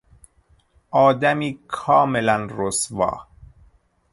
آدمی 1.07 1.59
کاملا 1.67 2.47
رسوا 2.51 3.25